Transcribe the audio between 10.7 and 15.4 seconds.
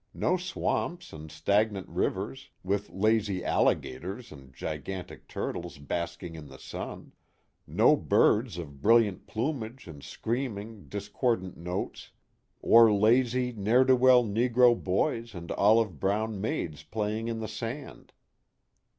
discordant notes, or lazy, ne'er do well negro boys